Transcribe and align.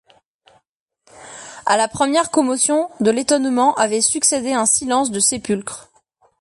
À 1.67 1.77
la 1.77 1.87
première 1.87 2.31
commotion 2.31 2.89
de 3.01 3.11
l’étonnement 3.11 3.75
avait 3.75 4.01
succédé 4.01 4.51
un 4.51 4.65
silence 4.65 5.11
de 5.11 5.19
sépulcre. 5.19 5.91